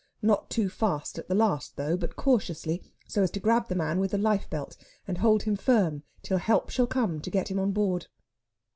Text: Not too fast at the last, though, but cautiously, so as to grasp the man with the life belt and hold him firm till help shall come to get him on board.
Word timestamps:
Not 0.23 0.49
too 0.49 0.67
fast 0.67 1.19
at 1.19 1.27
the 1.29 1.35
last, 1.35 1.75
though, 1.75 1.95
but 1.95 2.15
cautiously, 2.15 2.81
so 3.05 3.21
as 3.21 3.29
to 3.29 3.39
grasp 3.39 3.67
the 3.69 3.75
man 3.75 3.99
with 3.99 4.09
the 4.09 4.17
life 4.17 4.49
belt 4.49 4.75
and 5.07 5.19
hold 5.19 5.43
him 5.43 5.55
firm 5.55 6.01
till 6.23 6.39
help 6.39 6.71
shall 6.71 6.87
come 6.87 7.21
to 7.21 7.29
get 7.29 7.51
him 7.51 7.59
on 7.59 7.71
board. 7.71 8.07